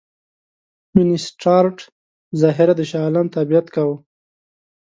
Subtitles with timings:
[0.95, 3.95] وینسیټارټ په ظاهره د شاه عالم تابعیت کاوه.